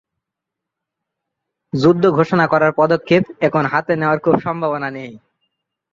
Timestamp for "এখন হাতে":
3.41-3.93